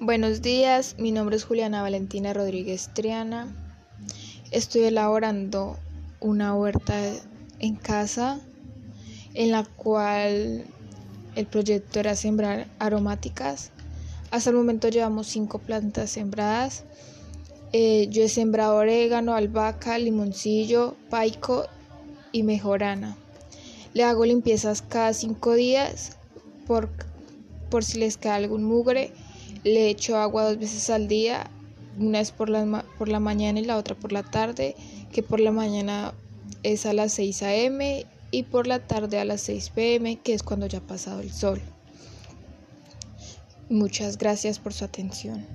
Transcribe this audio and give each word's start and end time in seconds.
Buenos 0.00 0.42
días, 0.42 0.94
mi 0.96 1.10
nombre 1.10 1.34
es 1.34 1.42
Juliana 1.42 1.82
Valentina 1.82 2.32
Rodríguez 2.32 2.88
Triana. 2.94 3.48
Estoy 4.52 4.82
elaborando 4.82 5.76
una 6.20 6.54
huerta 6.54 6.94
en 7.58 7.74
casa 7.74 8.38
en 9.34 9.50
la 9.50 9.64
cual 9.64 10.66
el 11.34 11.46
proyecto 11.46 11.98
era 11.98 12.14
sembrar 12.14 12.68
aromáticas. 12.78 13.72
Hasta 14.30 14.50
el 14.50 14.56
momento 14.56 14.88
llevamos 14.88 15.26
cinco 15.26 15.58
plantas 15.58 16.10
sembradas. 16.10 16.84
Eh, 17.72 18.06
yo 18.08 18.22
he 18.22 18.28
sembrado 18.28 18.76
orégano, 18.76 19.34
albahaca, 19.34 19.98
limoncillo, 19.98 20.94
paico 21.10 21.66
y 22.30 22.44
mejorana. 22.44 23.16
Le 23.94 24.04
hago 24.04 24.24
limpiezas 24.24 24.80
cada 24.80 25.12
cinco 25.12 25.54
días 25.54 26.12
por, 26.68 26.88
por 27.68 27.82
si 27.82 27.98
les 27.98 28.16
cae 28.16 28.44
algún 28.44 28.62
mugre 28.62 29.12
le 29.64 29.88
echo 29.88 30.16
agua 30.16 30.44
dos 30.44 30.58
veces 30.58 30.90
al 30.90 31.08
día, 31.08 31.50
una 31.98 32.20
es 32.20 32.30
por 32.30 32.48
la, 32.48 32.84
por 32.98 33.08
la 33.08 33.20
mañana 33.20 33.60
y 33.60 33.64
la 33.64 33.76
otra 33.76 33.94
por 33.94 34.12
la 34.12 34.22
tarde, 34.22 34.76
que 35.12 35.22
por 35.22 35.40
la 35.40 35.52
mañana 35.52 36.14
es 36.62 36.86
a 36.86 36.92
las 36.92 37.12
6 37.12 37.42
a.m. 37.42 38.06
y 38.30 38.42
por 38.44 38.66
la 38.66 38.80
tarde 38.80 39.18
a 39.18 39.24
las 39.24 39.40
6 39.42 39.70
p.m., 39.70 40.16
que 40.16 40.34
es 40.34 40.42
cuando 40.42 40.66
ya 40.66 40.78
ha 40.78 40.86
pasado 40.86 41.20
el 41.20 41.32
sol. 41.32 41.60
Muchas 43.68 44.16
gracias 44.16 44.58
por 44.58 44.72
su 44.72 44.84
atención. 44.84 45.46